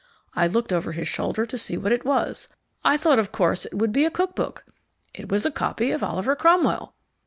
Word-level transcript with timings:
I 0.35 0.47
looked 0.47 0.73
over 0.73 0.93
his 0.93 1.07
shoulder 1.07 1.45
to 1.45 1.57
see 1.59 1.77
what 1.77 1.91
it 1.91 2.03
was. 2.03 2.47
I 2.83 2.97
thought 2.97 3.19
of 3.19 3.31
course 3.31 3.65
it 3.67 3.75
would 3.75 3.91
be 3.91 4.03
a 4.03 4.09
cook 4.09 4.35
book. 4.35 4.65
It 5.13 5.29
was 5.29 5.45
a 5.45 5.51
copy 5.51 5.91
of 5.91 6.01
Oliver 6.01 6.35
Cromwell." 6.35 6.95